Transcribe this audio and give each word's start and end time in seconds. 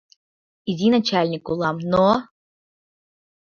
Изи 0.69 0.87
начальник 0.93 1.45
улам, 1.51 1.77
но... 1.91 2.05